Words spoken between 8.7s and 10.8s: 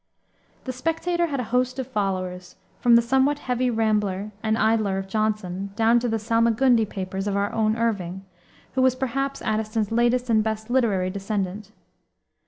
who was, perhaps, Addison's latest and best